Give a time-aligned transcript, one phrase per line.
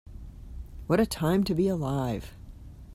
[0.87, 2.35] What a time to be alive.